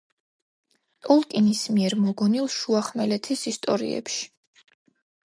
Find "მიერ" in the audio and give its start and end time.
1.75-1.95